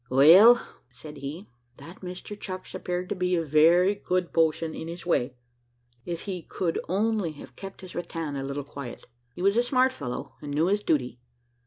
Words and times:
"Well," 0.09 0.67
said 0.89 1.17
he, 1.17 1.47
"that 1.77 1.99
Mr 2.01 2.35
Chucks 2.39 2.73
appeared 2.73 3.07
to 3.09 3.15
be 3.15 3.35
a 3.35 3.45
very 3.45 3.93
good 3.93 4.31
boatswain 4.33 4.73
in 4.73 4.87
his 4.87 5.05
way, 5.05 5.35
if 6.05 6.21
he 6.21 6.41
could 6.41 6.79
only 6.89 7.33
have 7.33 7.55
kept 7.55 7.81
his 7.81 7.93
rattan 7.93 8.35
a 8.35 8.43
little 8.43 8.63
quiet. 8.63 9.05
He 9.35 9.43
was 9.43 9.57
a 9.57 9.61
smart 9.61 9.93
fellow, 9.93 10.37
and 10.41 10.49
knew 10.55 10.65
his 10.69 10.81
duty. 10.81 11.19